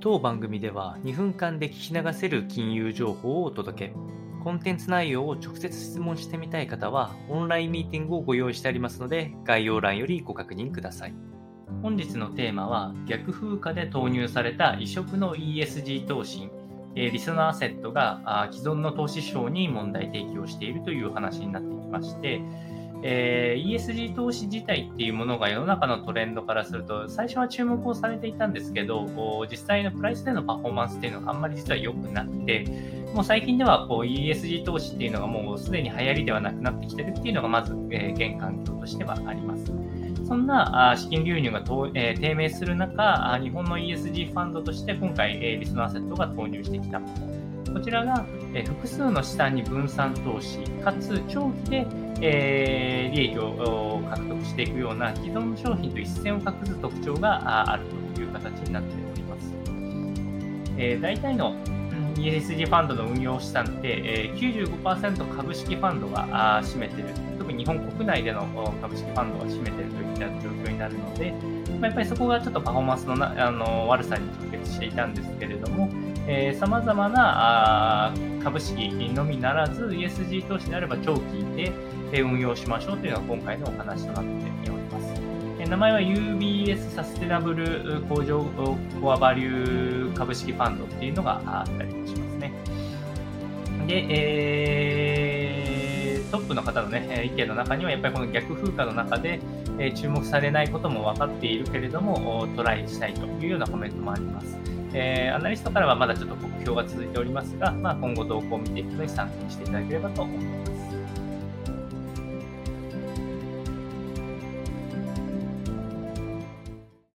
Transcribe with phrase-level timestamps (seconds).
[0.00, 3.94] 当番組では2分間で聞き流せる金融情報をお届け。
[4.44, 11.14] コンテンツ内容を直接質問してみたい方は、オンラインミーティングをご用意してありますので、概要欄よりご確認ください。
[11.82, 16.48] 本日のテーマは、逆風化で投入された異色の ESG 投資、
[16.94, 22.40] リスナーアセットが既存の投資手法に問題提起をしているという話になってきまして、
[23.02, 29.06] えー、ESG 投資自体っていうものが世の中のトレンドからすると、最初は注目をされていたんですけど、
[29.50, 32.64] 実際のプライスでのパフォーマンスっていうのがあんまり実は良くなって、
[33.14, 39.72] もう最近ではこう ESG 投資っていうのがもうすでに流行りではなくなってきてるっていうのがまず、えー、現環境としてはあります。
[40.28, 41.62] そんな資金流入が、
[41.94, 47.08] え、低迷する中、日本の ESG ファンドとして今回、え、リスナーアセットが投入してきたも
[47.66, 47.72] の。
[47.72, 51.86] こちらが、え、複数の資産に分散投資、かつ長期で
[52.20, 57.84] え、利益を獲得していくような既存の商品と一線を画す特徴がある
[58.14, 59.54] という形になっております。
[60.76, 61.54] え、大体の
[62.18, 67.08] ESG ファンドの運用資産って、え、95%株式ファンドが占めてる。
[67.38, 68.46] 特に日本国内での
[68.82, 71.32] 株式ファンドが占めてるといった状況になるので、
[71.80, 75.88] ま、やっぱりそこがちょっとパフォーマンスのなあの悪さに直結していたんですけれども、
[76.54, 81.44] さまざまな株式のみならず ESG 投資であれば長期
[82.10, 84.24] で運用しましょうというのが今回のお話となっ
[84.64, 85.17] ております。
[85.68, 88.42] 名前は UBS サステナブル工場
[89.02, 92.52] コアバリュー株式ファンドっていうのがあったりしますね。
[93.86, 99.40] で、えー、トップの方の、ね、意見の中には、やっぱりこの逆風化の中で、
[99.78, 104.56] え注目されないことも分かっているけれども、トライしたいというようなコメントもあります。
[104.94, 111.07] えー、アナリストからはまだちょっと目標が続いておりますが、まあ、今後動向を見ていくのに参考にしていただければと思います。